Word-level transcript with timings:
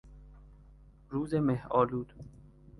روز 1.09 1.33
مهآلود 1.33 2.13